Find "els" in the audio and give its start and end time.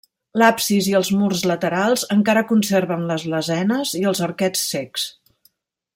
0.99-1.11, 4.13-4.23